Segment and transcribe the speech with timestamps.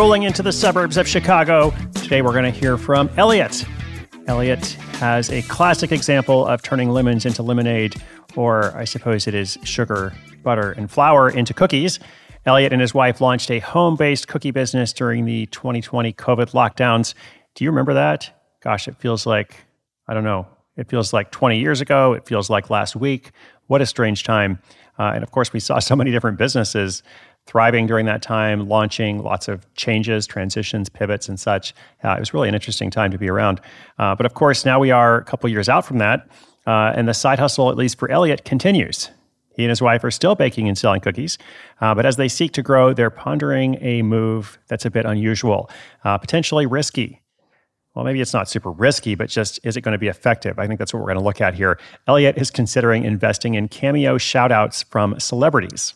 [0.00, 1.74] rolling into the suburbs of Chicago.
[1.92, 3.66] Today we're going to hear from Elliot.
[4.26, 8.00] Elliot has a classic example of turning lemons into lemonade,
[8.34, 11.98] or I suppose it is sugar, butter, and flour into cookies.
[12.46, 17.12] Elliot and his wife launched a home based cookie business during the 2020 COVID lockdowns.
[17.54, 18.34] Do you remember that?
[18.62, 19.54] Gosh, it feels like,
[20.08, 20.48] I don't know,
[20.78, 22.14] it feels like 20 years ago.
[22.14, 23.32] It feels like last week.
[23.66, 24.60] What a strange time.
[24.98, 27.02] Uh, and of course, we saw so many different businesses
[27.46, 31.74] thriving during that time, launching lots of changes, transitions, pivots, and such.
[32.04, 33.60] Uh, it was really an interesting time to be around.
[33.98, 36.28] Uh, but of course, now we are a couple years out from that,
[36.66, 39.10] uh, and the side hustle, at least for Elliot, continues.
[39.56, 41.38] He and his wife are still baking and selling cookies,
[41.80, 45.68] uh, but as they seek to grow, they're pondering a move that's a bit unusual,
[46.04, 47.20] uh, potentially risky.
[47.94, 50.58] Well, maybe it's not super risky, but just is it going to be effective?
[50.60, 51.78] I think that's what we're going to look at here.
[52.06, 55.94] Elliot is considering investing in cameo shoutouts from celebrities.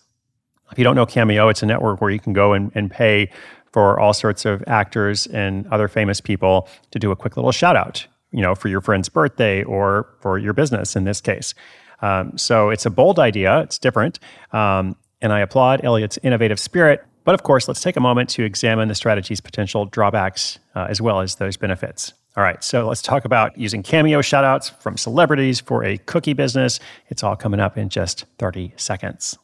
[0.74, 3.30] If you don't know Cameo, it's a network where you can go and, and pay
[3.72, 7.76] for all sorts of actors and other famous people to do a quick little shout
[7.76, 11.54] out, you know, for your friend's birthday or for your business in this case.
[12.02, 14.18] Um, so it's a bold idea, it's different.
[14.50, 17.06] Um, and I applaud Elliot's innovative spirit.
[17.22, 21.00] But of course, let's take a moment to examine the strategy's potential drawbacks uh, as
[21.00, 22.14] well as those benefits.
[22.36, 26.80] All right, so let's talk about using cameo shoutouts from celebrities for a cookie business.
[27.10, 29.38] It's all coming up in just 30 seconds.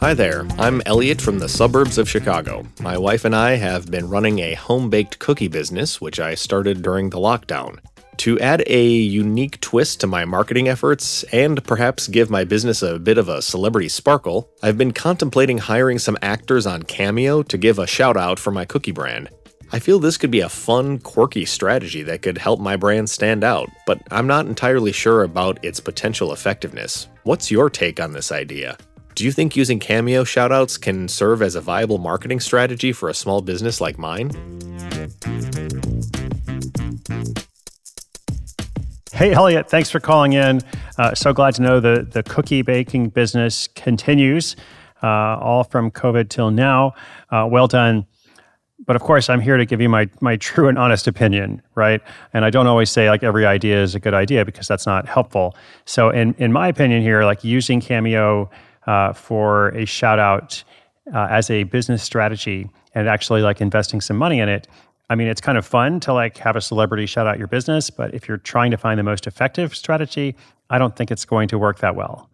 [0.00, 2.66] Hi there, I'm Elliot from the suburbs of Chicago.
[2.80, 6.82] My wife and I have been running a home baked cookie business, which I started
[6.82, 7.78] during the lockdown.
[8.16, 12.98] To add a unique twist to my marketing efforts and perhaps give my business a
[12.98, 17.78] bit of a celebrity sparkle, I've been contemplating hiring some actors on Cameo to give
[17.78, 19.28] a shout out for my cookie brand.
[19.72, 23.44] I feel this could be a fun, quirky strategy that could help my brand stand
[23.44, 27.06] out, but I'm not entirely sure about its potential effectiveness.
[27.22, 28.76] What's your take on this idea?
[29.14, 33.14] Do you think using Cameo shoutouts can serve as a viable marketing strategy for a
[33.14, 34.30] small business like mine?
[39.12, 40.62] Hey, Elliot, thanks for calling in.
[40.98, 44.56] Uh, so glad to know the, the cookie baking business continues,
[45.00, 46.94] uh, all from COVID till now.
[47.30, 48.06] Uh, well done.
[48.86, 52.00] But of course, I'm here to give you my, my true and honest opinion, right?
[52.32, 55.06] And I don't always say like every idea is a good idea because that's not
[55.06, 55.54] helpful.
[55.84, 58.50] So, in, in my opinion, here, like using Cameo
[58.86, 60.64] uh, for a shout out
[61.14, 64.66] uh, as a business strategy and actually like investing some money in it.
[65.08, 67.90] I mean, it's kind of fun to like have a celebrity shout out your business,
[67.90, 70.36] but if you're trying to find the most effective strategy,
[70.70, 72.30] I don't think it's going to work that well.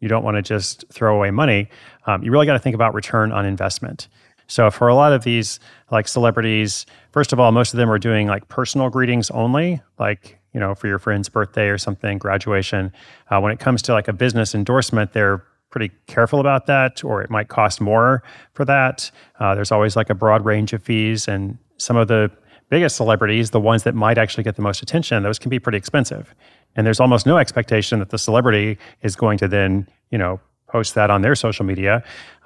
[0.00, 1.68] You don't want to just throw away money.
[2.06, 4.08] Um, you really got to think about return on investment.
[4.48, 5.60] So for a lot of these
[5.90, 10.38] like celebrities, first of all, most of them are doing like personal greetings only, like
[10.52, 12.92] you know for your friend's birthday or something, graduation.
[13.30, 17.22] Uh, when it comes to like a business endorsement, they're pretty careful about that, or
[17.22, 18.22] it might cost more
[18.54, 19.10] for that.
[19.38, 22.30] Uh, there's always like a broad range of fees, and some of the
[22.70, 25.78] biggest celebrities, the ones that might actually get the most attention, those can be pretty
[25.78, 26.34] expensive.
[26.76, 30.94] And there's almost no expectation that the celebrity is going to then, you know, post
[30.94, 32.04] that on their social media.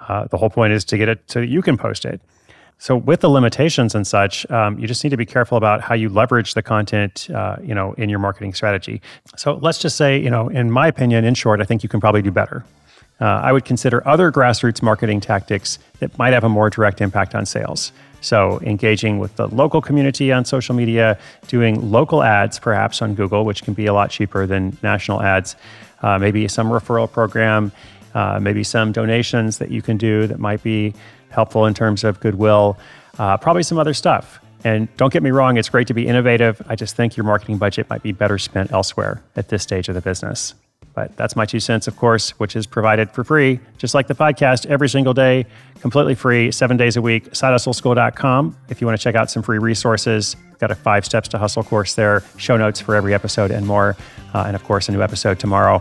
[0.08, 2.20] Uh, the whole point is to get it so that you can post it.
[2.78, 5.94] So with the limitations and such, um, you just need to be careful about how
[5.94, 9.00] you leverage the content, uh, you know, in your marketing strategy.
[9.36, 12.00] So let's just say, you know, in my opinion, in short, I think you can
[12.00, 12.64] probably do better
[13.22, 17.36] uh, I would consider other grassroots marketing tactics that might have a more direct impact
[17.36, 17.92] on sales.
[18.20, 23.44] So, engaging with the local community on social media, doing local ads perhaps on Google,
[23.44, 25.54] which can be a lot cheaper than national ads,
[26.02, 27.70] uh, maybe some referral program,
[28.14, 30.94] uh, maybe some donations that you can do that might be
[31.31, 32.79] helpful in terms of goodwill,
[33.19, 34.41] uh, probably some other stuff.
[34.64, 36.62] And don't get me wrong, it's great to be innovative.
[36.69, 39.94] I just think your marketing budget might be better spent elsewhere at this stage of
[39.94, 40.55] the business.
[40.94, 44.15] But that's my two cents, of course, which is provided for free, just like the
[44.15, 45.47] podcast, every single day,
[45.81, 47.31] completely free, seven days a week.
[47.31, 48.56] SideHustleSchool.com.
[48.69, 51.62] If you want to check out some free resources, got a five steps to hustle
[51.62, 53.97] course there, show notes for every episode and more.
[54.35, 55.81] Uh, and of course, a new episode tomorrow.